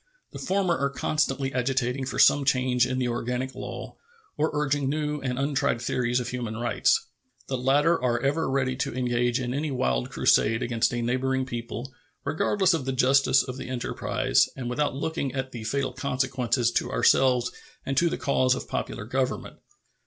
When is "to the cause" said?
17.97-18.55